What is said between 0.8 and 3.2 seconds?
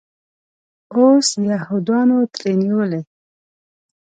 اوس یهودانو ترې نیولی.